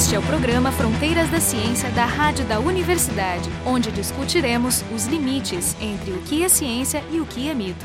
[0.00, 5.76] Este é o programa Fronteiras da Ciência da Rádio da Universidade, onde discutiremos os limites
[5.78, 7.84] entre o que é ciência e o que é mito.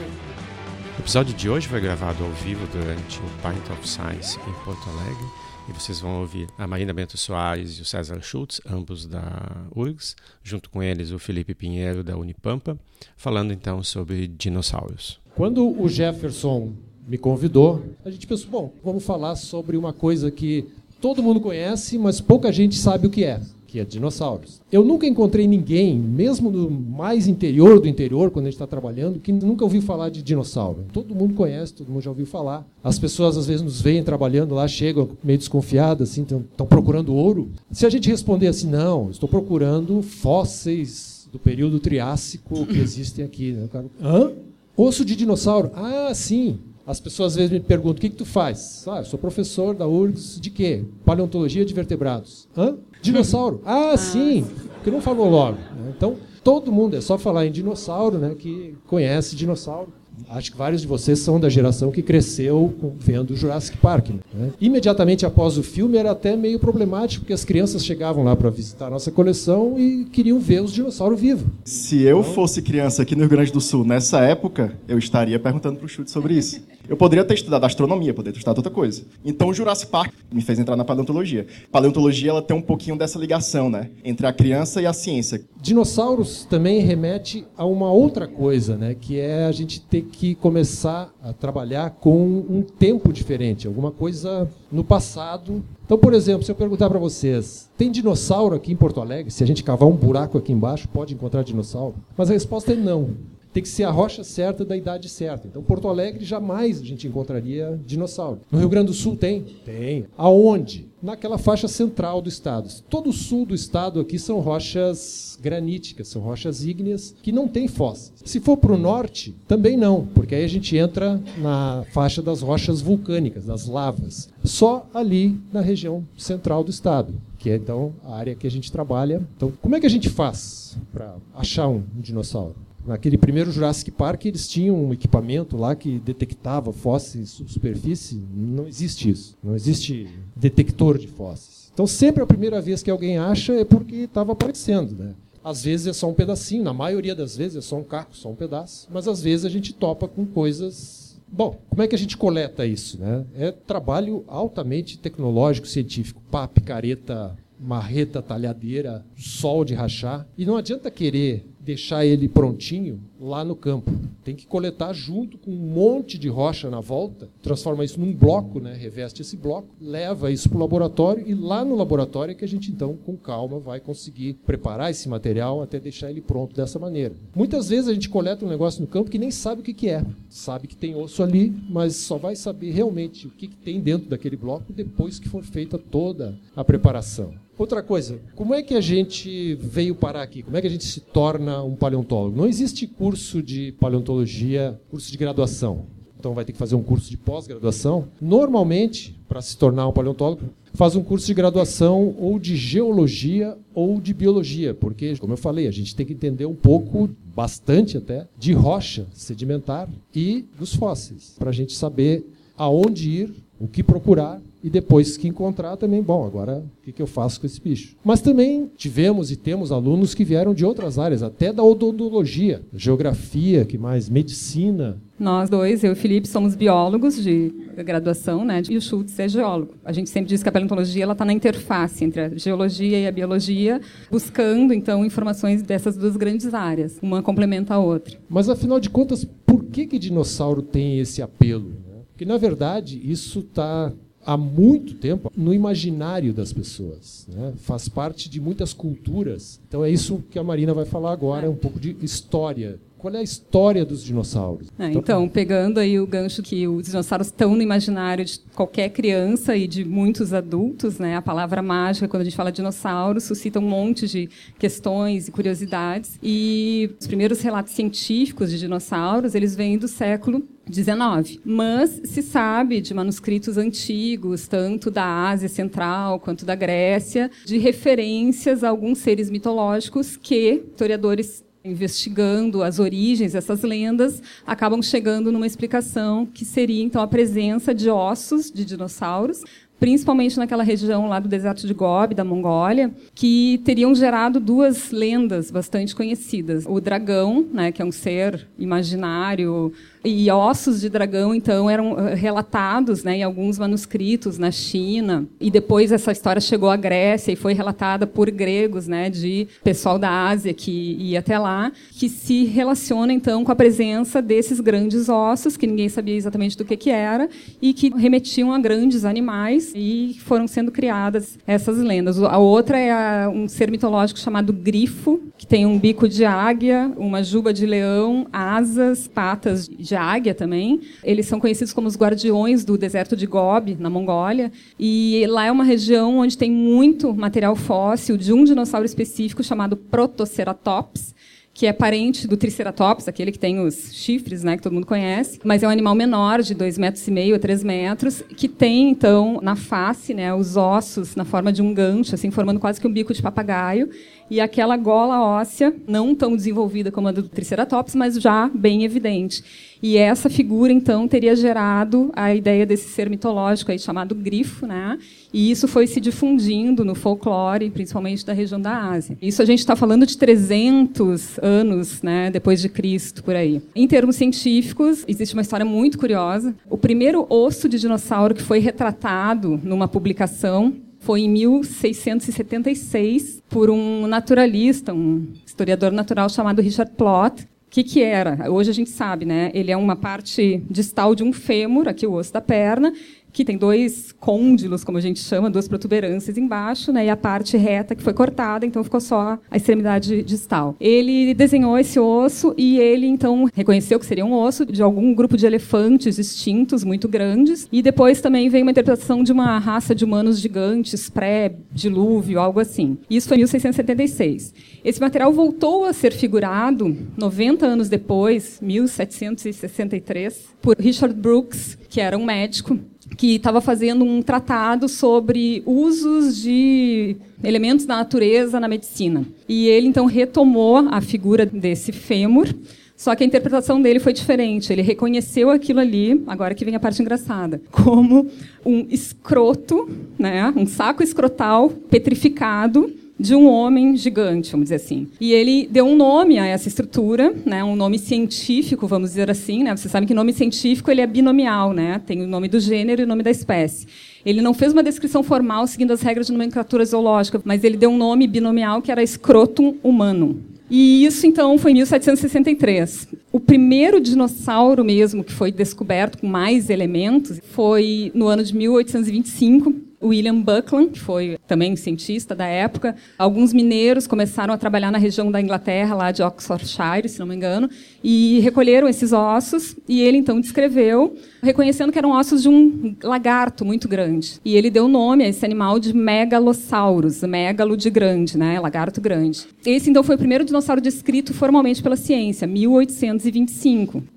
[0.97, 4.89] O episódio de hoje foi gravado ao vivo durante o Pint of Science em Porto
[4.91, 5.25] Alegre
[5.68, 10.16] e vocês vão ouvir a Marina Bento Soares e o César Schultz, ambos da URGS,
[10.41, 12.79] junto com eles o Felipe Pinheiro da Unipampa,
[13.18, 15.20] falando então sobre dinossauros.
[15.36, 16.71] Quando o Jefferson
[17.05, 20.66] me convidou, a gente pensou, bom, vamos falar sobre uma coisa que
[21.05, 24.59] todo mundo conhece, mas pouca gente sabe o que é, que é dinossauros.
[24.71, 29.19] Eu nunca encontrei ninguém, mesmo no mais interior do interior, quando a gente está trabalhando,
[29.19, 30.86] que nunca ouviu falar de dinossauro.
[30.91, 32.67] Todo mundo conhece, todo mundo já ouviu falar.
[32.83, 37.52] As pessoas às vezes nos veem trabalhando lá, chegam meio desconfiadas, assim, estão procurando ouro.
[37.72, 43.52] Se a gente responder assim, não, estou procurando fósseis do período Triássico que existem aqui.
[43.52, 43.69] Né?
[44.02, 44.31] Hã?
[44.75, 45.69] Osso de dinossauro?
[45.75, 46.58] Ah, sim.
[46.86, 48.86] As pessoas às vezes me perguntam: o que, que tu faz?
[48.88, 50.84] Ah, eu sou professor da URGS de quê?
[51.03, 52.48] Paleontologia de vertebrados.
[52.56, 52.77] Hã?
[53.02, 53.61] Dinossauro?
[53.66, 54.45] Ah, ah sim.
[54.75, 55.58] Porque não falou logo.
[55.58, 55.94] Né?
[55.95, 59.92] Então, todo mundo, é só falar em dinossauro, né, que conhece dinossauro.
[60.30, 64.09] Acho que vários de vocês são da geração que cresceu vendo Jurassic Park.
[64.33, 64.52] Né?
[64.59, 68.88] Imediatamente após o filme era até meio problemático, porque as crianças chegavam lá para visitar
[68.88, 71.45] a nossa coleção e queriam ver os dinossauros vivos.
[71.63, 75.77] Se eu fosse criança aqui no Rio Grande do Sul nessa época, eu estaria perguntando
[75.77, 76.61] para o Chute sobre isso.
[76.88, 79.03] Eu poderia ter estudado astronomia, poderia ter estudado outra coisa.
[79.23, 81.47] Então o Jurassic Park me fez entrar na paleontologia.
[81.71, 85.41] Paleontologia ela tem um pouquinho dessa ligação, né, entre a criança e a ciência.
[85.61, 91.14] Dinossauros também remete a uma outra coisa, né, que é a gente ter que começar
[91.22, 95.64] a trabalhar com um tempo diferente, alguma coisa no passado.
[95.86, 99.31] Então, por exemplo, se eu perguntar para vocês, tem dinossauro aqui em Porto Alegre?
[99.31, 101.95] Se a gente cavar um buraco aqui embaixo, pode encontrar dinossauro?
[102.16, 103.09] Mas a resposta é não
[103.56, 105.48] tem que ser a rocha certa da idade certa.
[105.48, 108.42] Então, Porto Alegre jamais a gente encontraria dinossauro.
[108.52, 109.45] No Rio Grande do Sul tem?
[109.64, 110.08] Tem.
[110.17, 110.89] Aonde?
[111.02, 112.67] Naquela faixa central do estado.
[112.89, 117.67] Todo o sul do estado aqui são rochas graníticas, são rochas ígneas que não têm
[117.67, 118.21] fósseis.
[118.26, 122.42] Se for para o norte, também não, porque aí a gente entra na faixa das
[122.42, 124.27] rochas vulcânicas, das lavas.
[124.44, 128.72] Só ali na região central do estado que é então a área que a gente
[128.72, 129.22] trabalha.
[129.38, 132.56] Então, como é que a gente faz para achar um, um dinossauro?
[132.85, 138.22] Naquele primeiro Jurassic Park, eles tinham um equipamento lá que detectava fósseis superfície.
[138.34, 139.35] Não existe isso.
[139.44, 141.72] Não existe detector de fósseis.
[141.73, 144.96] Então, sempre a primeira vez que alguém acha é porque estava aparecendo.
[144.96, 145.13] Né?
[145.44, 148.29] Às vezes é só um pedacinho, na maioria das vezes é só um caco, só
[148.29, 148.88] um pedaço.
[148.91, 151.19] Mas às vezes a gente topa com coisas.
[151.28, 153.00] Bom, como é que a gente coleta isso?
[153.00, 153.25] Né?
[153.35, 156.22] É trabalho altamente tecnológico, científico.
[156.31, 160.28] Pá, picareta, marreta, talhadeira, sol de rachar.
[160.38, 163.92] E não adianta querer deixar ele prontinho lá no campo.
[164.24, 168.59] Tem que coletar junto com um monte de rocha na volta, transforma isso num bloco,
[168.59, 168.74] né?
[168.74, 172.48] reveste esse bloco, leva isso para o laboratório e lá no laboratório é que a
[172.48, 177.16] gente então, com calma, vai conseguir preparar esse material até deixar ele pronto dessa maneira.
[177.36, 179.90] Muitas vezes a gente coleta um negócio no campo que nem sabe o que, que
[179.90, 180.06] é.
[180.30, 184.08] Sabe que tem osso ali, mas só vai saber realmente o que, que tem dentro
[184.08, 187.45] daquele bloco depois que for feita toda a preparação.
[187.58, 190.44] Outra coisa, como é que a gente veio parar aqui?
[190.44, 192.36] Como é que a gente se torna um paleontólogo?
[192.36, 195.86] Não existe curso de paleontologia, curso de graduação.
[196.20, 198.10] Então vai ter que fazer um curso de pós-graduação.
[198.20, 200.42] Normalmente, para se tornar um paleontólogo,
[200.74, 205.68] faz um curso de graduação ou de geologia ou de biologia, porque, como eu falei,
[205.68, 211.36] a gente tem que entender um pouco, bastante até, de rocha sedimentar e dos fósseis,
[211.40, 212.26] para a gente saber
[212.58, 217.06] aonde ir, o que procurar e depois que encontrar também, bom, agora o que, eu
[217.06, 217.96] faço com esse bicho?
[218.03, 223.64] Mas também tivemos e temos alunos que vieram de outras áreas, até da odontologia, geografia,
[223.64, 224.98] que mais, medicina.
[225.20, 227.53] Nós dois, eu e o Felipe, somos biólogos de
[227.86, 228.64] graduação, né?
[228.68, 229.76] E o Schultz é geólogo.
[229.86, 233.06] A gente sempre diz que a paleontologia ela está na interface entre a geologia e
[233.06, 236.97] a biologia, buscando então informações dessas duas grandes áreas.
[237.03, 238.18] Uma complementa a outra.
[238.28, 241.70] Mas afinal de contas, por que que dinossauro tem esse apelo?
[241.70, 242.02] Né?
[242.12, 243.94] Porque na verdade isso está
[244.25, 247.28] há muito tempo no imaginário das pessoas.
[247.29, 247.53] Né?
[247.58, 249.59] Faz parte de muitas culturas.
[249.67, 252.79] Então é isso que a Marina vai falar agora, um pouco de história.
[253.05, 254.67] Qual é a história dos dinossauros?
[254.79, 259.55] É, então, pegando aí o gancho que os dinossauros estão no imaginário de qualquer criança
[259.55, 261.15] e de muitos adultos, né?
[261.15, 266.17] A palavra mágica, quando a gente fala dinossauro, suscita um monte de questões e curiosidades.
[266.23, 271.41] E os primeiros relatos científicos de dinossauros, eles vêm do século 19.
[271.45, 278.63] Mas se sabe de manuscritos antigos, tanto da Ásia Central quanto da Grécia, de referências
[278.63, 286.25] a alguns seres mitológicos que historiadores investigando as origens dessas lendas, acabam chegando numa explicação
[286.25, 289.41] que seria então a presença de ossos de dinossauros
[289.79, 295.51] principalmente naquela região lá do deserto de Gobi, da Mongólia, que teriam gerado duas lendas
[295.51, 296.65] bastante conhecidas.
[296.67, 299.73] O dragão, né, que é um ser imaginário
[300.05, 305.25] e ossos de dragão, então, eram eh, relatados né, em alguns manuscritos na China.
[305.39, 309.97] E depois essa história chegou à Grécia e foi relatada por gregos, né, de pessoal
[309.97, 315.09] da Ásia que ia até lá, que se relaciona, então, com a presença desses grandes
[315.09, 317.27] ossos, que ninguém sabia exatamente do que, que era,
[317.61, 322.21] e que remetiam a grandes animais, e foram sendo criadas essas lendas.
[322.21, 327.23] A outra é um ser mitológico chamado Grifo, que tem um bico de águia, uma
[327.23, 330.81] juba de leão, asas, patas de de águia também.
[331.03, 334.51] Eles são conhecidos como os guardiões do deserto de Gobi, na Mongólia.
[334.77, 339.77] E lá é uma região onde tem muito material fóssil de um dinossauro específico chamado
[339.77, 341.15] Protoceratops,
[341.53, 345.39] que é parente do Triceratops, aquele que tem os chifres, né, que todo mundo conhece,
[345.42, 348.89] mas é um animal menor, de 2,5 metros e meio a 3 metros, que tem,
[348.89, 352.86] então, na face, né, os ossos na forma de um gancho, assim, formando quase que
[352.86, 353.89] um bico de papagaio,
[354.30, 359.44] e aquela gola óssea, não tão desenvolvida como a do Triceratops, mas já bem evidente.
[359.81, 364.98] E essa figura, então, teria gerado a ideia desse ser mitológico aí chamado grifo, né?
[365.31, 369.16] E isso foi se difundindo no folclore, principalmente da região da Ásia.
[369.22, 373.62] Isso a gente está falando de 300 anos, né, depois de Cristo, por aí.
[373.75, 376.56] Em termos científicos, existe uma história muito curiosa.
[376.68, 380.74] O primeiro osso de dinossauro que foi retratado numa publicação
[381.05, 387.43] foi em 1676 por um naturalista, um historiador natural chamado Richard Plot.
[387.43, 388.51] O que, que era?
[388.51, 389.51] Hoje a gente sabe, né?
[389.53, 392.91] Ele é uma parte distal de um fêmur, aqui o osso da perna,
[393.35, 397.57] que tem dois côndilos, como a gente chama, duas protuberâncias embaixo, né, e a parte
[397.57, 400.73] reta que foi cortada, então ficou só a extremidade distal.
[400.79, 405.35] Ele desenhou esse osso e ele então reconheceu que seria um osso de algum grupo
[405.35, 410.05] de elefantes extintos muito grandes, e depois também veio uma interpretação de uma raça de
[410.05, 412.97] humanos gigantes pré-dilúvio, algo assim.
[413.09, 414.53] Isso foi em 1676.
[414.81, 422.17] Esse material voltou a ser figurado 90 anos depois, 1763, por Richard Brooks, que era
[422.17, 422.79] um médico
[423.17, 429.25] que estava fazendo um tratado sobre usos de elementos da natureza na medicina.
[429.47, 432.53] E ele então retomou a figura desse fêmur,
[432.97, 434.71] só que a interpretação dele foi diferente.
[434.71, 438.27] Ele reconheceu aquilo ali, agora que vem a parte engraçada, como
[438.65, 445.07] um escroto, né, um saco escrotal petrificado de um homem gigante, vamos dizer assim.
[445.19, 449.63] E ele deu um nome a essa estrutura, né, um nome científico, vamos dizer assim.
[449.63, 449.75] Né?
[449.75, 452.01] Você sabe que nome científico ele é binomial, né?
[452.06, 453.88] tem o nome do gênero e o nome da espécie.
[454.25, 457.89] Ele não fez uma descrição formal seguindo as regras de nomenclatura zoológica, mas ele deu
[457.89, 460.38] um nome binomial que era Scrotum humanum.
[460.69, 463.07] E isso, então, foi em 1763.
[463.35, 469.75] O primeiro dinossauro mesmo que foi descoberto com mais elementos foi no ano de 1825,
[470.05, 472.95] William Buckland, que foi também cientista da época.
[473.17, 477.35] Alguns mineiros começaram a trabalhar na região da Inglaterra, lá de Oxfordshire, se não me
[477.35, 477.69] engano,
[478.03, 479.75] e recolheram esses ossos.
[479.88, 484.39] E ele então descreveu, reconhecendo que eram ossos de um lagarto muito grande.
[484.45, 489.47] E ele deu nome a esse animal de Megalosaurus, megalo de grande, né, lagarto grande.
[489.65, 493.25] Esse então foi o primeiro dinossauro descrito formalmente pela ciência, 1825.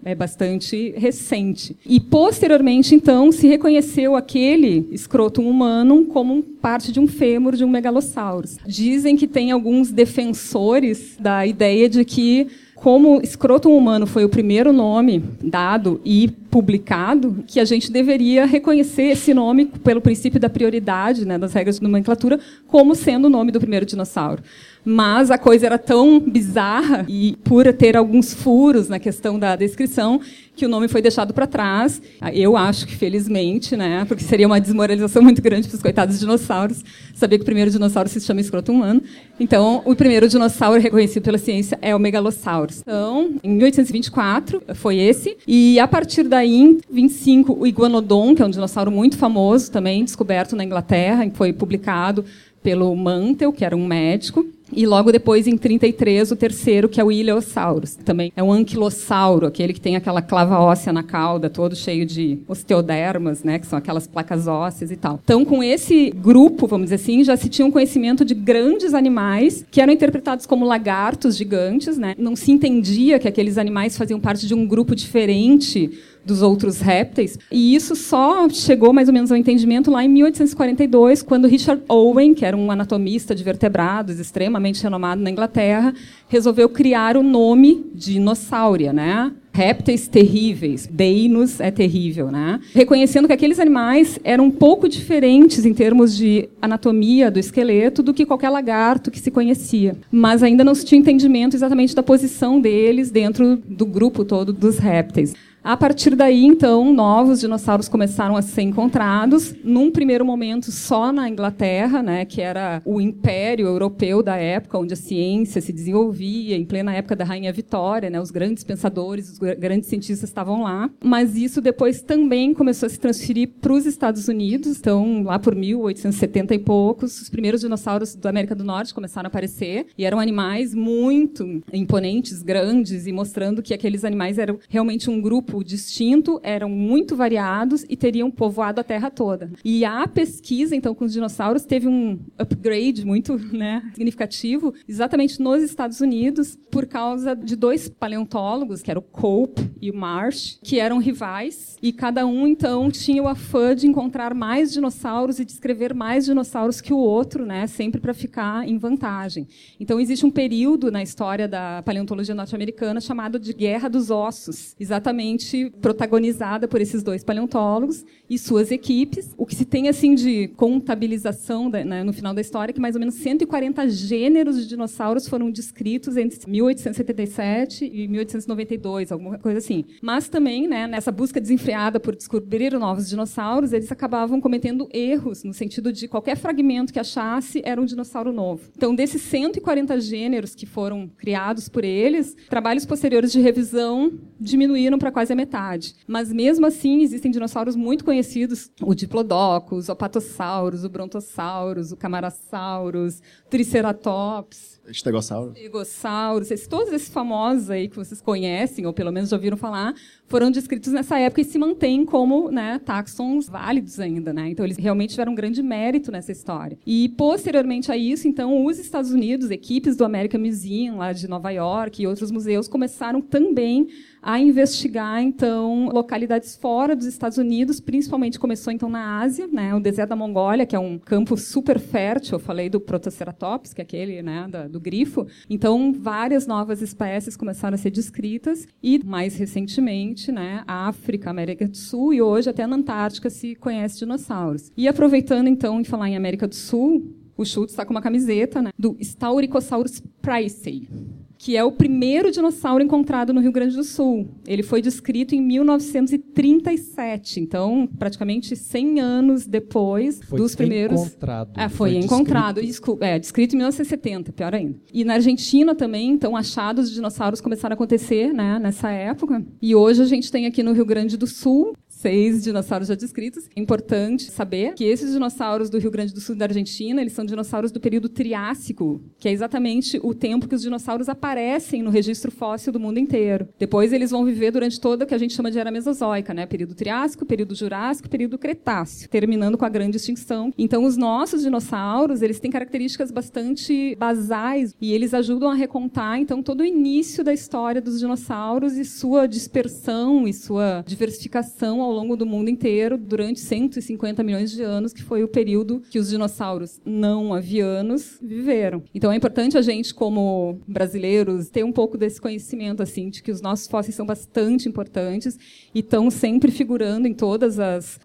[0.05, 1.77] É bastante recente.
[1.87, 7.69] E posteriormente, então, se reconheceu aquele escroto humano como parte de um fêmur de um
[7.69, 8.49] megalossauro.
[8.67, 14.73] Dizem que tem alguns defensores da ideia de que como escroto humano foi o primeiro
[14.73, 21.25] nome dado e publicado, que a gente deveria reconhecer esse nome pelo princípio da prioridade,
[21.25, 24.43] né, das regras de nomenclatura, como sendo o nome do primeiro dinossauro
[24.90, 30.19] mas a coisa era tão bizarra e por ter alguns furos na questão da descrição
[30.57, 32.00] que o nome foi deixado para trás.
[32.33, 36.83] Eu acho que felizmente, né, porque seria uma desmoralização muito grande para os coitados dinossauros
[37.14, 39.02] saber que o primeiro dinossauro se chama escroto humano.
[39.38, 42.81] Então, o primeiro dinossauro reconhecido pela ciência é o Megalosaurus.
[42.81, 48.47] Então, em 1824 foi esse e a partir daí, em 25, o Iguanodon, que é
[48.47, 52.25] um dinossauro muito famoso também, descoberto na Inglaterra, foi publicado
[52.62, 57.05] pelo Mantel, que era um médico, e logo depois, em 33, o terceiro, que é
[57.05, 57.95] o Ileosaurus.
[57.97, 62.38] Também é um anquilossauro, aquele que tem aquela clava óssea na cauda, todo cheio de
[62.47, 65.19] osteodermas, né, que são aquelas placas ósseas e tal.
[65.25, 69.64] Então, com esse grupo, vamos dizer assim, já se tinha um conhecimento de grandes animais
[69.71, 71.97] que eram interpretados como lagartos gigantes.
[71.97, 72.14] Né?
[72.19, 75.90] Não se entendia que aqueles animais faziam parte de um grupo diferente
[76.28, 77.38] dos outros répteis.
[77.50, 82.35] E isso só chegou mais ou menos ao entendimento lá em 1842, quando Richard Owen,
[82.35, 85.94] que era um anatomista de vertebrados extremamente renomado na Inglaterra,
[86.28, 89.32] resolveu criar o nome dinossáurea, né?
[89.58, 90.88] répteis terríveis.
[90.88, 92.61] Deinos é terrível, né?
[92.73, 98.14] Reconhecendo que aqueles animais eram um pouco diferentes em termos de anatomia do esqueleto do
[98.14, 99.97] que qualquer lagarto que se conhecia.
[100.12, 104.78] Mas ainda não se tinha entendimento exatamente da posição deles dentro do grupo todo dos
[104.78, 105.35] répteis.
[105.62, 111.29] A partir daí, então, novos dinossauros começaram a ser encontrados, num primeiro momento só na
[111.29, 116.65] Inglaterra, né, que era o império europeu da época, onde a ciência se desenvolvia, em
[116.65, 120.88] plena época da Rainha Vitória, né, os grandes pensadores, os grandes cientistas estavam lá.
[121.03, 125.55] Mas isso depois também começou a se transferir para os Estados Unidos, então, lá por
[125.55, 130.21] 1870 e poucos, os primeiros dinossauros da América do Norte começaram a aparecer, e eram
[130.21, 136.38] animais muito imponentes, grandes, e mostrando que aqueles animais eram realmente um grupo grupo distinto,
[136.43, 139.50] eram muito variados e teriam povoado a Terra toda.
[139.64, 145.62] E a pesquisa, então, com os dinossauros teve um upgrade muito né, significativo, exatamente nos
[145.62, 150.78] Estados Unidos, por causa de dois paleontólogos, que eram o Cope e o Marsh, que
[150.78, 155.95] eram rivais, e cada um, então, tinha o afã de encontrar mais dinossauros e descrever
[155.95, 159.47] mais dinossauros que o outro, né, sempre para ficar em vantagem.
[159.81, 165.38] Então, existe um período na história da paleontologia norte-americana chamado de Guerra dos Ossos, exatamente
[165.80, 169.35] protagonizada por esses dois paleontólogos e suas equipes.
[169.37, 172.95] O que se tem assim de contabilização né, no final da história é que mais
[172.95, 179.85] ou menos 140 gêneros de dinossauros foram descritos entre 1877 e 1892, alguma coisa assim.
[180.02, 185.54] Mas também, né, nessa busca desenfreada por descobrir novos dinossauros, eles acabavam cometendo erros no
[185.54, 188.71] sentido de qualquer fragmento que achasse era um dinossauro novo.
[188.76, 195.11] Então, desses 140 gêneros que foram criados por eles, trabalhos posteriores de revisão diminuíram para
[195.11, 195.94] quase quase a metade.
[196.06, 203.20] Mas mesmo assim, existem dinossauros muito conhecidos: o Diplodocus, o Apatossauros, o Brontossauros, o Camarasaurus,
[203.47, 204.78] o Triceratops.
[204.88, 205.52] Estegossauro.
[205.52, 209.94] Estegossauros, esses, todos esses famosos aí que vocês conhecem, ou pelo menos já ouviram falar,
[210.28, 214.32] foram descritos nessa época e se mantêm como né, taxons válidos ainda.
[214.32, 214.50] Né?
[214.50, 216.78] Então, eles realmente tiveram um grande mérito nessa história.
[216.87, 221.50] E, posteriormente a isso, então, os Estados Unidos, equipes do American Museum, lá de Nova
[221.50, 223.88] York, e outros museus, começaram também
[224.23, 229.80] a investigar então localidades fora dos Estados Unidos, principalmente começou então na Ásia, né, o
[229.80, 232.37] deserto da Mongólia, que é um campo super fértil.
[232.37, 235.26] Eu falei do Protoceratops, que é aquele né, da, do grifo.
[235.49, 241.69] Então várias novas espécies começaram a ser descritas e mais recentemente, né, a África, América
[241.69, 244.73] do Sul e hoje até na Antártica se conhece dinossauros.
[244.77, 248.61] E aproveitando então em falar em América do Sul, o Schultz está com uma camiseta
[248.61, 250.89] né, do Stauricosaurus pricei
[251.38, 254.28] que é o primeiro dinossauro encontrado no Rio Grande do Sul.
[254.47, 261.00] Ele foi descrito em 1937, então praticamente 100 anos depois foi dos primeiros.
[261.00, 261.59] Encontrado.
[261.59, 262.61] É, foi, foi encontrado.
[262.61, 262.99] Descrito.
[263.00, 264.76] É, descrito em 1970, pior ainda.
[264.92, 269.45] E na Argentina também, então, achados de dinossauros começaram a acontecer né, nessa época.
[269.62, 273.49] E hoje a gente tem aqui no Rio Grande do Sul seis dinossauros já descritos.
[273.57, 277.12] É importante saber que esses dinossauros do Rio Grande do Sul e da Argentina, eles
[277.12, 281.90] são dinossauros do período Triássico, que é exatamente o tempo que os dinossauros aparecem no
[281.90, 283.49] registro fóssil do mundo inteiro.
[283.59, 286.47] Depois eles vão viver durante toda o que a gente chama de era mesozoica, né?
[286.47, 290.52] Período Triássico, período Jurássico, período Cretáceo, terminando com a grande extinção.
[290.57, 296.43] Então os nossos dinossauros, eles têm características bastante basais e eles ajudam a recontar então
[296.43, 302.16] todo o início da história dos dinossauros e sua dispersão e sua diversificação ao longo
[302.16, 306.80] do mundo inteiro durante 150 milhões de anos, que foi o período que os dinossauros
[306.85, 308.83] não avianos viveram.
[308.95, 313.30] Então é importante a gente, como brasileiros, ter um pouco desse conhecimento assim de que
[313.30, 315.38] os nossos fósseis são bastante importantes
[315.75, 317.57] e estão sempre figurando em todos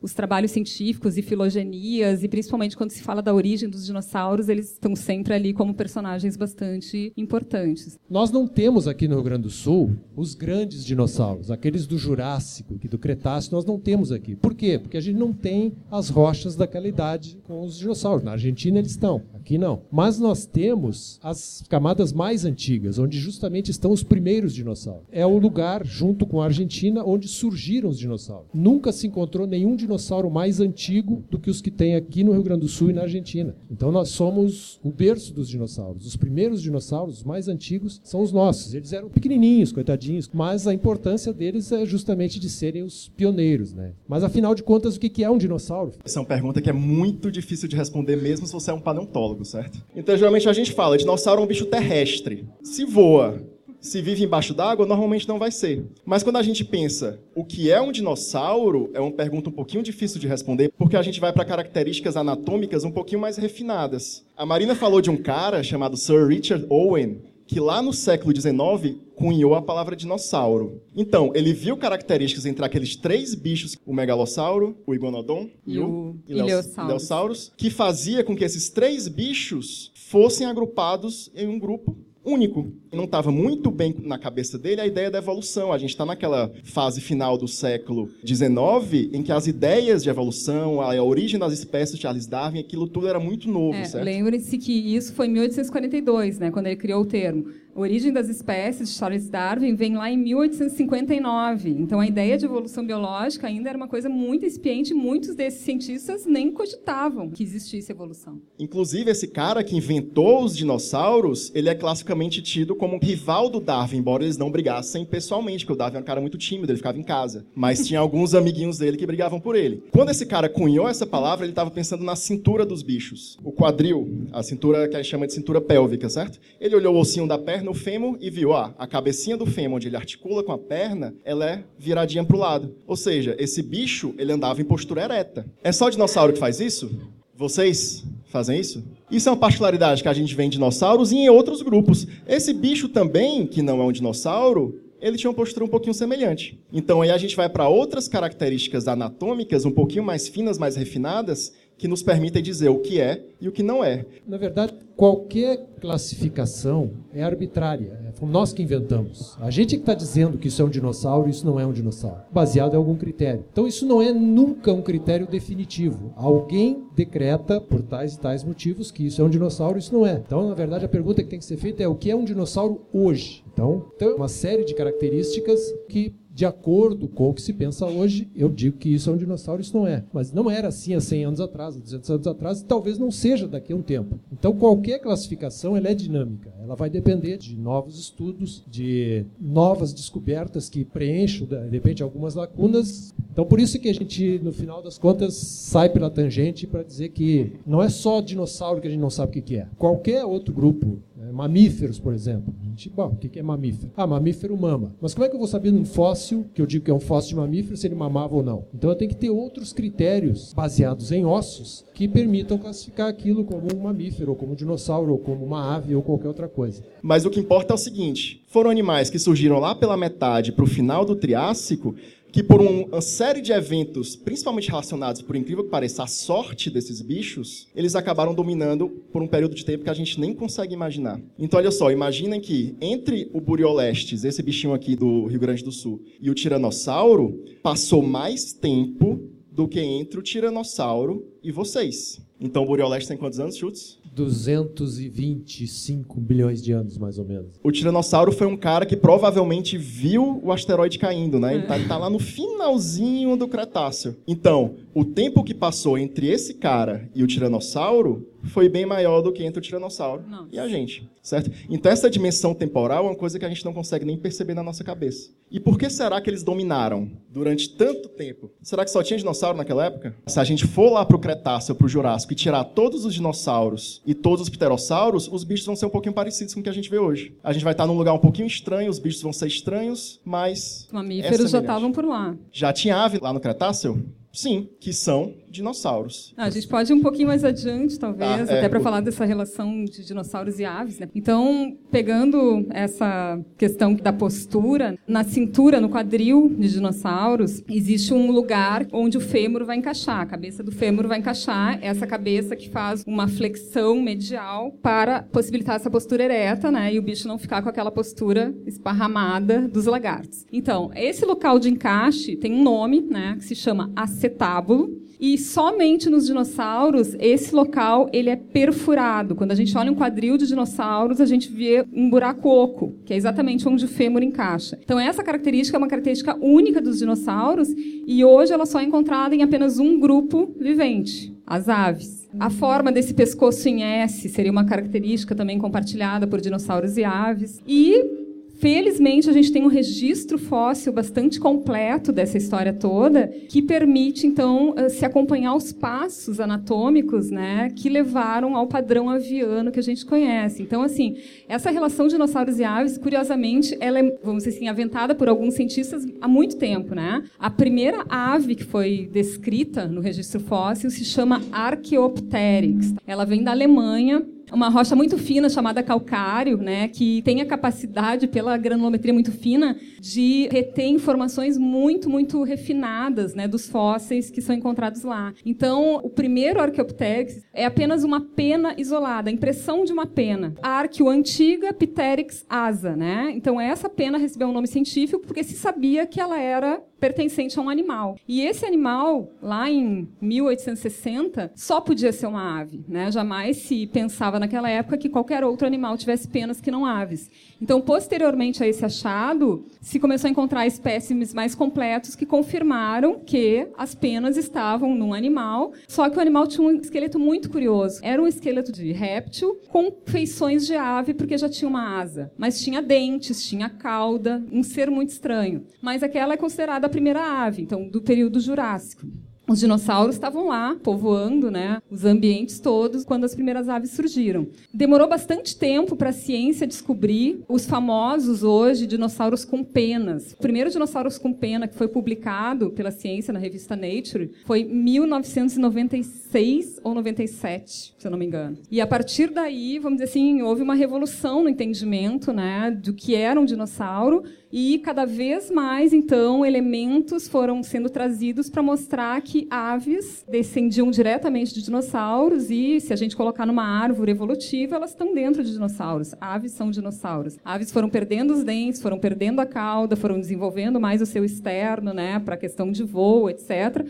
[0.02, 4.72] os trabalhos científicos e filogenias e principalmente quando se fala da origem dos dinossauros, eles
[4.72, 7.98] estão sempre ali como personagens bastante importantes.
[8.10, 12.80] Nós não temos aqui no Rio Grande do Sul os grandes dinossauros, aqueles do Jurássico
[12.84, 14.36] e do Cretáceo, nós não não temos aqui.
[14.36, 14.78] Por quê?
[14.78, 18.24] Porque a gente não tem as rochas daquela idade com os dinossauros.
[18.24, 19.82] Na Argentina eles estão, aqui não.
[19.92, 25.04] Mas nós temos as camadas mais antigas, onde justamente estão os primeiros dinossauros.
[25.12, 28.48] É o lugar, junto com a Argentina, onde surgiram os dinossauros.
[28.54, 32.44] Nunca se encontrou nenhum dinossauro mais antigo do que os que tem aqui no Rio
[32.44, 33.56] Grande do Sul e na Argentina.
[33.72, 36.06] Então nós somos o berço dos dinossauros.
[36.06, 38.74] Os primeiros dinossauros, os mais antigos, são os nossos.
[38.74, 43.94] Eles eram pequenininhos, coitadinhos, mas a importância deles é justamente de serem os pioneiros né?
[44.08, 45.94] Mas afinal de contas, o que é um dinossauro?
[46.04, 48.80] Essa é uma pergunta que é muito difícil de responder, mesmo se você é um
[48.80, 49.82] paleontólogo, certo?
[49.96, 52.46] Então, geralmente a gente fala: dinossauro é um bicho terrestre.
[52.64, 53.42] Se voa,
[53.84, 55.86] se vive embaixo d'água, normalmente não vai ser.
[56.06, 59.84] Mas quando a gente pensa o que é um dinossauro, é uma pergunta um pouquinho
[59.84, 64.26] difícil de responder, porque a gente vai para características anatômicas um pouquinho mais refinadas.
[64.38, 68.98] A Marina falou de um cara chamado Sir Richard Owen, que lá no século XIX
[69.16, 70.82] cunhou a palavra dinossauro.
[70.96, 77.52] Então, ele viu características entre aqueles três bichos, o megalossauro, o iguanodon e, o ileosaurus,
[77.56, 82.72] que fazia com que esses três bichos fossem agrupados em um grupo único.
[82.92, 85.72] Não estava muito bem na cabeça dele a ideia da evolução.
[85.72, 90.82] A gente está naquela fase final do século XIX em que as ideias de evolução,
[90.82, 95.14] a origem das espécies, Charles Darwin, aquilo tudo era muito novo, é, Lembre-se que isso
[95.14, 97.46] foi em 1842, né, quando ele criou o termo.
[97.76, 101.72] Origem das espécies de Charles Darwin vem lá em 1859.
[101.72, 104.94] Então, a ideia de evolução biológica ainda era uma coisa muito incipiente.
[104.94, 108.40] Muitos desses cientistas nem cogitavam que existisse evolução.
[108.60, 113.60] Inclusive, esse cara que inventou os dinossauros, ele é classicamente tido como um rival do
[113.60, 116.78] Darwin, embora eles não brigassem pessoalmente, porque o Darwin era um cara muito tímido, ele
[116.78, 117.44] ficava em casa.
[117.56, 119.84] Mas tinha alguns amiguinhos dele que brigavam por ele.
[119.92, 123.40] Quando esse cara cunhou essa palavra, ele estava pensando na cintura dos bichos.
[123.44, 126.40] O quadril, a cintura que a gente chama de cintura pélvica, certo?
[126.62, 129.78] Ele olhou o ossinho da perna no fêmur e viu, ó, a cabecinha do fêmur,
[129.78, 132.76] onde ele articula com a perna, ela é viradinha para o lado.
[132.86, 135.46] Ou seja, esse bicho, ele andava em postura ereta.
[135.64, 136.92] É só o dinossauro que faz isso?
[137.36, 138.84] Vocês fazem isso?
[139.10, 142.06] Isso é uma particularidade que a gente vê em dinossauros e em outros grupos.
[142.28, 146.58] Esse bicho também, que não é um dinossauro, ele tinha uma postura um pouquinho semelhante.
[146.72, 151.52] Então aí a gente vai para outras características anatômicas um pouquinho mais finas, mais refinadas,
[151.84, 154.06] que nos permitem dizer o que é e o que não é.
[154.26, 158.00] Na verdade, qualquer classificação é arbitrária.
[158.08, 159.36] É nós que inventamos.
[159.42, 161.74] A gente que está dizendo que isso é um dinossauro e isso não é um
[161.74, 163.44] dinossauro, baseado em algum critério.
[163.52, 166.14] Então, isso não é nunca um critério definitivo.
[166.16, 170.08] Alguém decreta, por tais e tais motivos, que isso é um dinossauro e isso não
[170.08, 170.24] é.
[170.26, 172.24] Então, na verdade, a pergunta que tem que ser feita é o que é um
[172.24, 173.44] dinossauro hoje?
[173.52, 175.60] Então, tem uma série de características
[175.90, 179.18] que de acordo com o que se pensa hoje, eu digo que isso é um
[179.18, 180.04] dinossauro, isso não é.
[180.12, 183.12] Mas não era assim há 100 anos atrás, há 200 anos atrás, e talvez não
[183.12, 184.20] seja daqui a um tempo.
[184.32, 186.52] Então, qualquer classificação ela é dinâmica.
[186.60, 193.14] Ela vai depender de novos estudos, de novas descobertas que preencham, de repente, algumas lacunas.
[193.34, 197.10] Então, por isso que a gente, no final das contas, sai pela tangente para dizer
[197.10, 199.68] que não é só dinossauro que a gente não sabe o que é.
[199.76, 202.54] Qualquer outro grupo é, mamíferos, por exemplo.
[202.62, 203.92] A gente, bom, o que é mamífero?
[203.98, 204.96] Ah, mamífero mama.
[205.02, 207.00] Mas como é que eu vou saber num fóssil, que eu digo que é um
[207.00, 208.66] fóssil de mamífero, se ele mamava ou não?
[208.72, 213.68] Então eu tenho que ter outros critérios baseados em ossos que permitam classificar aquilo como
[213.74, 216.84] um mamífero, ou como um dinossauro, ou como uma ave, ou qualquer outra coisa.
[217.02, 220.64] Mas o que importa é o seguinte: foram animais que surgiram lá pela metade para
[220.64, 221.96] o final do Triássico
[222.34, 227.00] que por uma série de eventos, principalmente relacionados, por incrível que pareça, à sorte desses
[227.00, 231.22] bichos, eles acabaram dominando por um período de tempo que a gente nem consegue imaginar.
[231.38, 235.72] Então, olha só, imaginem que entre o Buriolestes, esse bichinho aqui do Rio Grande do
[235.72, 242.20] Sul, e o Tiranossauro, passou mais tempo do que entre o Tiranossauro e vocês.
[242.42, 244.00] Então, o Buriolestes tem quantos anos, chutes?
[244.14, 247.60] 225 bilhões de anos, mais ou menos.
[247.64, 251.56] O Tiranossauro foi um cara que provavelmente viu o asteroide caindo, né?
[251.56, 254.16] Ele está tá lá no finalzinho do Cretáceo.
[254.28, 259.32] Então, o tempo que passou entre esse cara e o Tiranossauro foi bem maior do
[259.32, 260.48] que entre o Tiranossauro Nossa.
[260.52, 261.52] e a gente, certo?
[261.70, 264.64] Então essa dimensão temporal é uma coisa que a gente não consegue nem perceber na
[264.64, 265.30] nossa cabeça.
[265.50, 268.52] E por que será que eles dominaram durante tanto tempo?
[268.62, 270.16] Será que só tinha dinossauro naquela época?
[270.28, 273.14] Se a gente for lá para o Cretáceo, para o Jurássico e tirar todos os
[273.14, 276.70] dinossauros e todos os pterossauros, os bichos vão ser um pouquinho parecidos com o que
[276.70, 277.36] a gente vê hoje.
[277.44, 280.86] A gente vai estar num lugar um pouquinho estranho, os bichos vão ser estranhos, mas...
[280.88, 282.36] Os mamíferos é já estavam por lá.
[282.52, 284.04] Já tinha ave lá no Cretáceo?
[284.32, 286.34] Sim, que são dinossauros.
[286.36, 288.82] Ah, a gente pode ir um pouquinho mais adiante, talvez, é, até para o...
[288.82, 291.00] falar dessa relação de dinossauros e aves.
[291.00, 291.08] Né?
[291.14, 298.88] Então, pegando essa questão da postura, na cintura, no quadril de dinossauros, existe um lugar
[298.92, 303.04] onde o fêmur vai encaixar, a cabeça do fêmur vai encaixar, essa cabeça que faz
[303.06, 306.94] uma flexão medial para possibilitar essa postura ereta, né?
[306.94, 310.46] E o bicho não ficar com aquela postura esparramada dos lagartos.
[310.52, 315.04] Então, esse local de encaixe tem um nome, né, que se chama acetábulo.
[315.20, 319.36] E somente nos dinossauros esse local ele é perfurado.
[319.36, 323.14] Quando a gente olha um quadril de dinossauros, a gente vê um buraco oco, que
[323.14, 324.80] é exatamente onde o fêmur encaixa.
[324.84, 329.36] Então essa característica é uma característica única dos dinossauros e hoje ela só é encontrada
[329.36, 332.24] em apenas um grupo vivente, as aves.
[332.40, 337.62] A forma desse pescoço em S seria uma característica também compartilhada por dinossauros e aves.
[337.68, 338.23] E
[338.54, 344.74] Felizmente, a gente tem um registro fóssil bastante completo dessa história toda, que permite, então,
[344.78, 350.06] eh, se acompanhar os passos anatômicos né, que levaram ao padrão aviano que a gente
[350.06, 350.62] conhece.
[350.62, 355.14] Então, assim, essa relação de dinossauros e aves, curiosamente, ela é, vamos dizer assim, aventada
[355.14, 356.96] por alguns cientistas há muito tempo.
[356.96, 357.24] Né?
[357.38, 362.94] A primeira ave que foi descrita no registro fóssil se chama Archaeopteryx.
[363.06, 368.28] Ela vem da Alemanha, uma rocha muito fina chamada calcário, né, que tem a capacidade,
[368.28, 374.56] pela granulometria muito fina, de reter informações muito, muito refinadas né, dos fósseis que são
[374.56, 375.34] encontrados lá.
[375.46, 380.54] Então, o primeiro Archaeopteryx é apenas uma pena isolada, a impressão de uma pena.
[380.62, 382.96] Arqueo antiga Pteryx asa.
[382.96, 383.32] Né?
[383.36, 387.62] Então, essa pena recebeu um nome científico porque se sabia que ela era pertencente a
[387.62, 388.18] um animal.
[388.26, 392.86] E esse animal, lá em 1860, só podia ser uma ave.
[392.88, 393.12] Né?
[393.12, 397.30] Jamais se pensava naquela época que qualquer outro animal tivesse penas que não aves.
[397.62, 403.68] Então, posteriormente a esse achado, se começou a encontrar espécimes mais completos que confirmaram que
[403.78, 408.00] as penas estavam num animal, só que o animal tinha um esqueleto muito curioso.
[408.02, 412.32] Era um esqueleto de réptil com feições de ave, porque já tinha uma asa.
[412.38, 415.66] Mas tinha dentes, tinha cauda, um ser muito estranho.
[415.82, 419.08] Mas aquela é considerada primeira ave, então do período Jurássico.
[419.46, 424.48] Os dinossauros estavam lá, povoando né, os ambientes todos, quando as primeiras aves surgiram.
[424.74, 430.32] Demorou bastante tempo para a ciência descobrir os famosos hoje dinossauros com penas.
[430.32, 436.80] O primeiro dinossauro com pena que foi publicado pela ciência na revista Nature foi 1996
[436.82, 438.58] ou 97, se eu não me engano.
[438.72, 443.14] E a partir daí, vamos dizer assim, houve uma revolução no entendimento né, do que
[443.14, 444.24] era um dinossauro
[444.56, 451.56] e cada vez mais, então, elementos foram sendo trazidos para mostrar que aves descendiam diretamente
[451.56, 456.14] de dinossauros e, se a gente colocar numa árvore evolutiva, elas estão dentro de dinossauros.
[456.22, 457.40] Aves são dinossauros.
[457.44, 461.92] Aves foram perdendo os dentes, foram perdendo a cauda, foram desenvolvendo mais o seu externo,
[461.92, 463.84] né, para a questão de voo, etc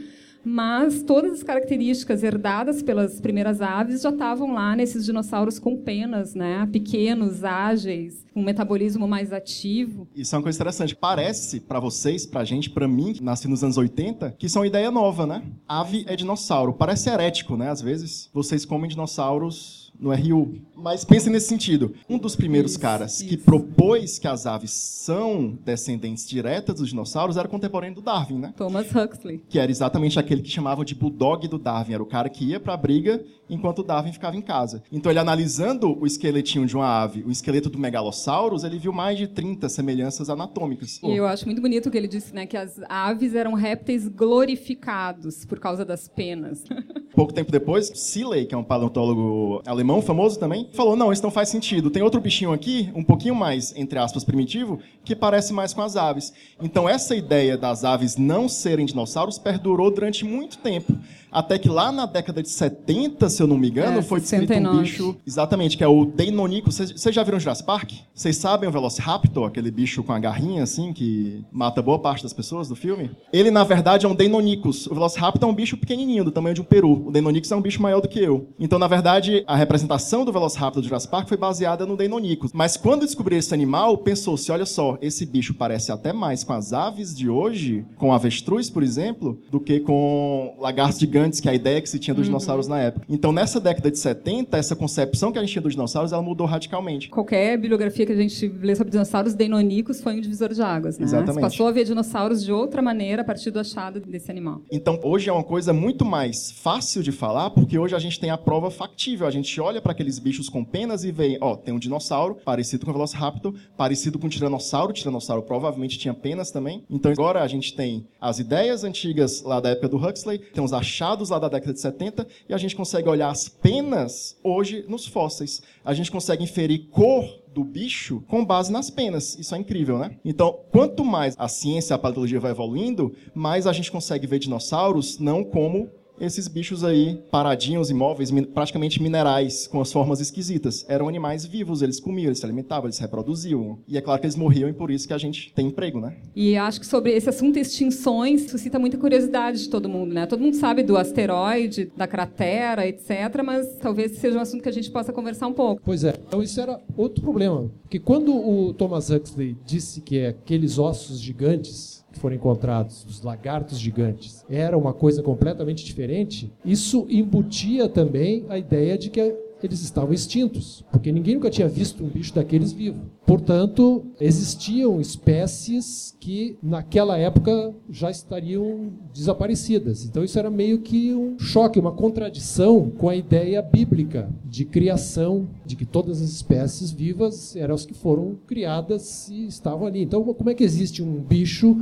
[0.44, 6.36] mas todas as características herdadas pelas primeiras aves já estavam lá nesses dinossauros com penas,
[6.36, 6.68] né?
[6.72, 10.08] pequenos, ágeis, com um metabolismo mais ativo.
[10.16, 10.96] Isso é uma coisa interessante.
[10.96, 14.58] Parece para vocês, para a gente, para mim, que nasci nos anos 80, que isso
[14.58, 15.44] é uma ideia nova, né?
[15.68, 16.74] Ave é dinossauro.
[16.74, 17.70] Parece herético, né?
[17.70, 20.54] Às vezes vocês comem dinossauros no RU.
[20.76, 21.94] Mas pense nesse sentido.
[22.10, 23.30] Um dos primeiros isso, caras isso.
[23.30, 28.54] que propôs que as aves são descendentes diretas dos dinossauros era contemporâneo do Darwin, né?
[28.58, 29.42] Thomas Huxley.
[29.48, 31.94] Que era exatamente aquele que chamavam de bulldog do Darwin.
[31.94, 34.84] Era o cara que ia para a briga enquanto o Darwin ficava em casa.
[34.92, 39.18] Então, ele analisando o esqueletinho de uma ave, o esqueleto do Megalosaurus, ele viu mais
[39.18, 41.00] de 30 semelhanças anatômicas.
[41.04, 42.46] E eu acho muito bonito o que ele disse, né?
[42.46, 46.64] Que as aves eram répteis glorificados por causa das penas.
[47.16, 51.32] Pouco tempo depois, Seeley, que é um paleontólogo alemão famoso também, falou: não, isso não
[51.32, 51.90] faz sentido.
[51.90, 55.96] Tem outro bichinho aqui, um pouquinho mais, entre aspas, primitivo, que parece mais com as
[55.96, 56.34] aves.
[56.62, 60.94] Então, essa ideia das aves não serem dinossauros perdurou durante muito tempo.
[61.34, 64.54] Até que lá na década de 70, se eu não me engano, é, foi descrito
[64.54, 65.16] um bicho.
[65.26, 66.92] Exatamente, que é o Deinonychus.
[66.96, 67.92] Vocês já viram Jurassic Park?
[68.14, 72.34] Vocês sabem o Velociraptor, aquele bicho com a garrinha assim, que mata boa parte das
[72.34, 73.10] pessoas do filme?
[73.32, 74.86] Ele, na verdade, é um Deinonychus.
[74.86, 77.08] O Velociraptor é um bicho pequenininho, do tamanho de um peru.
[77.08, 78.50] O Deinonychus é um bicho maior do que eu.
[78.60, 82.52] Então, na verdade, a representação do Velociraptor do Jurassic Park foi baseada no Deinonychus.
[82.54, 86.74] Mas quando descobriu esse animal, pensou-se, olha só, esse bicho parece até mais com as
[86.74, 91.56] aves de hoje, com avestruz, por exemplo, do que com lagartos gigantes que é a
[91.56, 92.34] ideia que se tinha dos uhum.
[92.34, 93.06] dinossauros na época.
[93.10, 96.46] Então, nessa década de 70, essa concepção que a gente tinha dos dinossauros, ela mudou
[96.46, 97.10] radicalmente.
[97.10, 101.06] Qualquer bibliografia que a gente lê sobre dinossauros, Deinonychus foi um divisor de águas, né?
[101.06, 101.34] Exatamente.
[101.34, 104.62] Se passou a ver dinossauros de outra maneira a partir do achado desse animal.
[104.72, 108.30] Então, hoje é uma coisa muito mais fácil de falar, porque hoje a gente tem
[108.30, 109.26] a prova factível.
[109.26, 112.86] A gente olha para aqueles bichos com penas e vê, ó, tem um dinossauro parecido
[112.86, 114.92] com o Velociraptor, parecido com o Tiranossauro.
[114.92, 116.84] O Tiranossauro provavelmente tinha penas também.
[116.90, 120.74] Então, agora a gente tem as ideias antigas lá da época do Huxley, tem os
[120.74, 125.08] achados lá da década de 70 e a gente consegue olhar as penas hoje nos
[125.08, 125.62] fósseis.
[125.84, 129.38] A gente consegue inferir cor do bicho com base nas penas.
[129.38, 130.18] Isso é incrível, né?
[130.26, 135.20] Então, quanto mais a ciência, a paleontologia vai evoluindo, mais a gente consegue ver dinossauros
[135.20, 135.90] não como
[136.26, 140.86] esses bichos aí, paradinhos, imóveis, praticamente minerais, com as formas esquisitas.
[140.88, 143.80] Eram animais vivos, eles comiam, eles se alimentavam, eles se reproduziam.
[143.88, 146.18] E é claro que eles morriam e por isso que a gente tem emprego, né?
[146.36, 150.26] E acho que sobre esse assunto extinções suscita muita curiosidade de todo mundo, né?
[150.26, 154.74] Todo mundo sabe do asteroide, da cratera, etc., mas talvez seja um assunto que a
[154.74, 155.82] gente possa conversar um pouco.
[155.84, 156.16] Pois é.
[156.28, 157.70] Então isso era outro problema.
[157.82, 163.22] Porque quando o Thomas Huxley disse que é aqueles ossos gigantes que foram encontrados, os
[163.22, 169.82] lagartos gigantes, era uma coisa completamente diferente, isso embutia também a ideia de que eles
[169.82, 173.00] estavam extintos, porque ninguém nunca tinha visto um bicho daqueles vivo.
[173.26, 180.04] Portanto, existiam espécies que naquela época já estariam desaparecidas.
[180.04, 185.48] Então isso era meio que um choque, uma contradição com a ideia bíblica de criação,
[185.66, 190.02] de que todas as espécies vivas eram as que foram criadas e estavam ali.
[190.02, 191.78] Então, como é que existe um bicho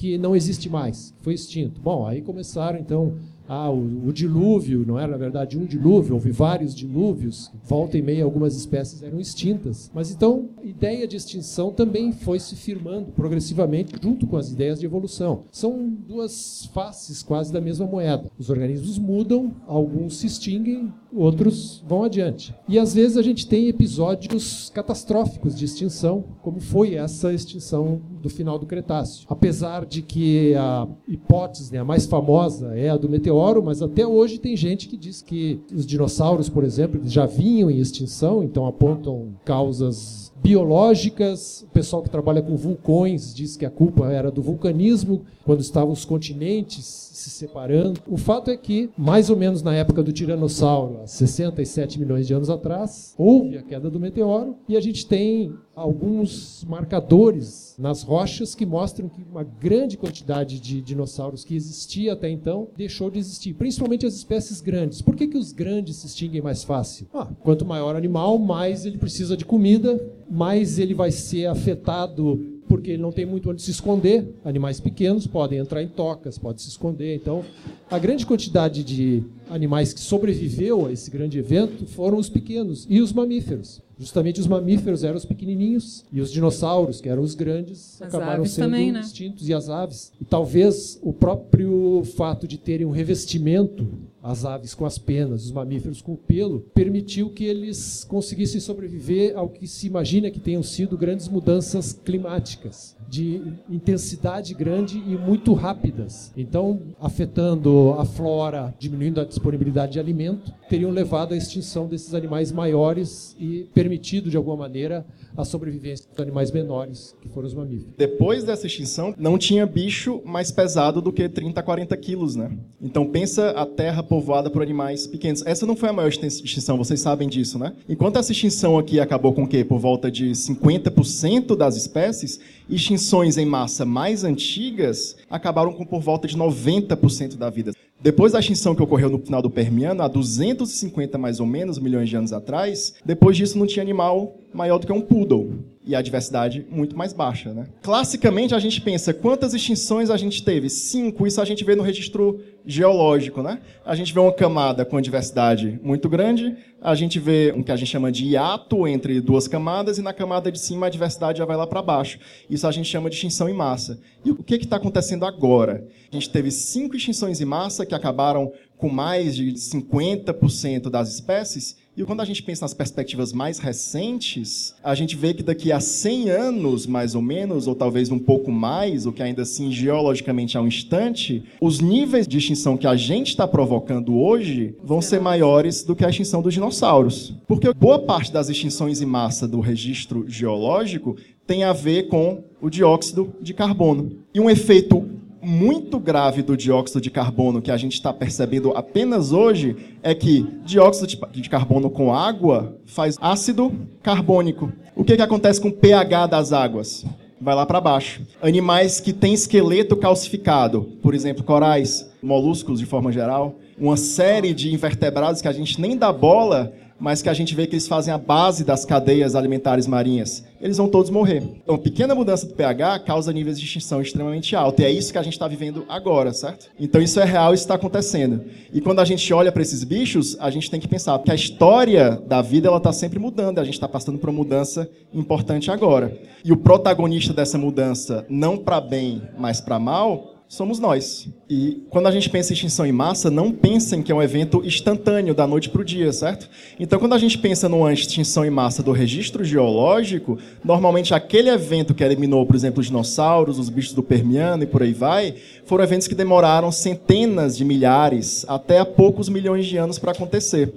[0.00, 1.78] que não existe mais, foi extinto.
[1.78, 3.18] Bom, aí começaram então
[3.52, 8.02] ah, o, o, dilúvio, não era na verdade um dilúvio, houve vários dilúvios, volta e
[8.02, 9.90] meia algumas espécies eram extintas.
[9.92, 14.78] Mas então, a ideia de extinção também foi se firmando progressivamente junto com as ideias
[14.78, 15.42] de evolução.
[15.50, 18.30] São duas faces quase da mesma moeda.
[18.38, 22.54] Os organismos mudam, alguns se extinguem, outros vão adiante.
[22.68, 28.30] E às vezes a gente tem episódios catastróficos de extinção, como foi essa extinção do
[28.30, 29.26] final do Cretáceo.
[29.28, 34.06] Apesar de que a hipótese, né, a mais famosa, é a do meteoro, mas até
[34.06, 38.66] hoje tem gente que diz que os dinossauros, por exemplo, já vinham em extinção, então
[38.66, 41.62] apontam causas biológicas.
[41.62, 45.92] O pessoal que trabalha com vulcões diz que a culpa era do vulcanismo, quando estavam
[45.92, 48.00] os continentes se separando.
[48.06, 52.34] O fato é que, mais ou menos na época do Tiranossauro, há 67 milhões de
[52.34, 58.54] anos atrás, houve a queda do meteoro e a gente tem alguns marcadores nas rochas
[58.54, 63.54] que mostram que uma grande quantidade de dinossauros que existia até então deixou de existir,
[63.54, 65.00] principalmente as espécies grandes.
[65.00, 67.06] Por que, que os grandes se extinguem mais fácil?
[67.14, 69.98] Ah, quanto maior o animal, mais ele precisa de comida,
[70.30, 74.32] mais ele vai ser afetado porque ele não tem muito onde se esconder.
[74.44, 77.16] Animais pequenos podem entrar em tocas, podem se esconder.
[77.16, 77.42] Então,
[77.90, 83.00] a grande quantidade de animais que sobreviveu a esse grande evento foram os pequenos e
[83.00, 83.82] os mamíferos.
[84.00, 88.46] Justamente os mamíferos eram os pequenininhos e os dinossauros, que eram os grandes, as acabaram
[88.46, 89.00] sendo também, né?
[89.00, 90.10] extintos e as aves.
[90.18, 93.86] E talvez o próprio fato de terem um revestimento
[94.22, 99.36] as aves com as penas, os mamíferos com o pelo, permitiu que eles conseguissem sobreviver
[99.36, 105.52] ao que se imagina que tenham sido grandes mudanças climáticas, de intensidade grande e muito
[105.52, 106.32] rápidas.
[106.36, 112.52] Então, afetando a flora, diminuindo a disponibilidade de alimento, teriam levado à extinção desses animais
[112.52, 115.04] maiores e permitido, de alguma maneira,
[115.36, 117.94] a sobrevivência dos animais menores, que foram os mamíferos.
[117.96, 122.50] Depois dessa extinção, não tinha bicho mais pesado do que 30 a 40 quilos, né?
[122.80, 125.46] Então pensa a terra povoada por animais pequenos.
[125.46, 127.72] Essa não foi a maior extinção, vocês sabem disso, né?
[127.88, 129.64] Enquanto essa extinção aqui acabou com o quê?
[129.64, 136.26] Por volta de 50% das espécies, extinções em massa mais antigas acabaram com por volta
[136.26, 137.70] de 90% da vida.
[138.02, 142.08] Depois da extinção que ocorreu no final do Permiano, há 250 mais ou menos milhões
[142.08, 146.02] de anos atrás, depois disso não tinha animal maior do que um poodle e a
[146.02, 147.52] diversidade muito mais baixa.
[147.54, 147.66] Né?
[147.82, 150.68] Classicamente, a gente pensa quantas extinções a gente teve?
[150.68, 153.42] Cinco, isso a gente vê no registro geológico.
[153.42, 153.60] Né?
[153.84, 157.76] A gente vê uma camada com diversidade muito grande, a gente vê o que a
[157.76, 161.44] gente chama de hiato entre duas camadas, e na camada de cima a diversidade já
[161.46, 162.18] vai lá para baixo.
[162.48, 163.98] Isso a gente chama de extinção em massa.
[164.24, 165.86] E o que está acontecendo agora?
[166.10, 171.76] A gente teve cinco extinções em massa que acabaram com mais de 50% das espécies,
[171.96, 175.80] e quando a gente pensa nas perspectivas mais recentes, a gente vê que daqui a
[175.80, 180.56] 100 anos, mais ou menos, ou talvez um pouco mais, ou que ainda assim geologicamente
[180.56, 185.20] é um instante, os níveis de extinção que a gente está provocando hoje vão ser
[185.20, 187.34] maiores do que a extinção dos dinossauros.
[187.46, 192.70] Porque boa parte das extinções em massa do registro geológico tem a ver com o
[192.70, 194.12] dióxido de carbono.
[194.32, 199.32] E um efeito muito grave do dióxido de carbono que a gente está percebendo apenas
[199.32, 203.72] hoje é que dióxido de carbono com água faz ácido
[204.02, 204.72] carbônico.
[204.94, 207.04] O que, que acontece com o pH das águas?
[207.40, 208.20] Vai lá para baixo.
[208.42, 214.74] Animais que têm esqueleto calcificado, por exemplo, corais, moluscos de forma geral, uma série de
[214.74, 218.12] invertebrados que a gente nem dá bola, mas que a gente vê que eles fazem
[218.12, 221.42] a base das cadeias alimentares marinhas, eles vão todos morrer.
[221.62, 224.84] Então, pequena mudança do pH causa níveis de extinção extremamente altos.
[224.84, 226.68] E é isso que a gente está vivendo agora, certo?
[226.78, 228.44] Então, isso é real, isso está acontecendo.
[228.72, 231.34] E quando a gente olha para esses bichos, a gente tem que pensar que a
[231.34, 233.58] história da vida ela está sempre mudando.
[233.58, 236.16] A gente está passando por uma mudança importante agora.
[236.44, 241.28] E o protagonista dessa mudança, não para bem, mas para mal, somos nós.
[241.48, 244.64] E quando a gente pensa em extinção em massa, não pensem que é um evento
[244.66, 246.50] instantâneo, da noite para o dia, certo?
[246.78, 251.94] Então, quando a gente pensa numa extinção em massa do registro geológico, normalmente aquele evento
[251.94, 255.84] que eliminou, por exemplo, os dinossauros, os bichos do Permiano e por aí vai, foram
[255.84, 260.74] eventos que demoraram centenas de milhares, até a poucos milhões de anos para acontecer.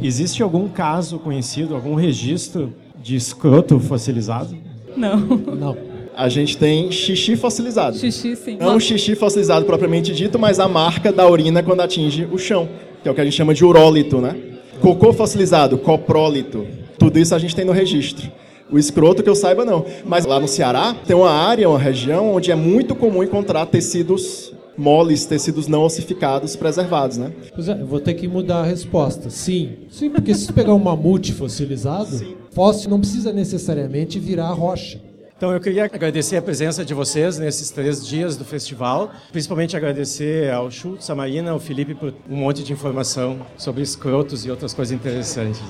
[0.00, 4.56] Existe algum caso conhecido, algum registro de escroto fossilizado?
[4.96, 5.18] Não.
[5.18, 5.89] Não
[6.20, 7.96] a gente tem xixi fossilizado.
[7.96, 8.58] Xixi, sim.
[8.60, 12.68] Não o xixi fossilizado propriamente dito, mas a marca da urina quando atinge o chão,
[13.02, 14.36] que é o que a gente chama de urólito, né?
[14.82, 16.66] Cocô fossilizado, coprólito.
[16.98, 18.30] Tudo isso a gente tem no registro.
[18.70, 19.86] O escroto que eu saiba não.
[20.04, 24.52] Mas lá no Ceará tem uma área, uma região onde é muito comum encontrar tecidos
[24.76, 27.32] moles, tecidos não ossificados preservados, né?
[27.54, 29.30] Pois é, eu vou ter que mudar a resposta.
[29.30, 29.70] Sim.
[29.88, 32.34] Sim, porque se pegar um mamute fossilizado, Sim.
[32.50, 35.00] fóssil não precisa necessariamente virar rocha.
[35.40, 40.52] Então eu queria agradecer a presença de vocês nesses três dias do festival, principalmente agradecer
[40.52, 44.74] ao Schultz, a Marina, ao Felipe por um monte de informação sobre escrotos e outras
[44.74, 45.62] coisas interessantes.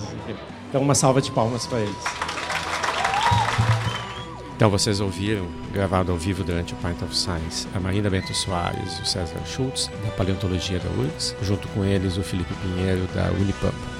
[0.68, 2.04] Então uma salva de palmas para eles.
[4.56, 8.98] Então vocês ouviram, gravado ao vivo durante o Pint of Science, a Marina Bento Soares
[8.98, 13.30] e o César Schultz, da Paleontologia da URGS, junto com eles o Felipe Pinheiro, da
[13.40, 13.99] Unipampa.